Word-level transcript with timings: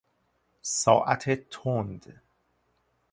ساعت 0.81 1.45
تند 1.49 2.19